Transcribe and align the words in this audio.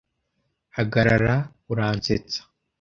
Hagarara. 0.75 1.35
Uransetsa. 1.71 2.41